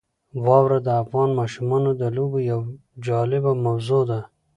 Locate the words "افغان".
1.01-1.29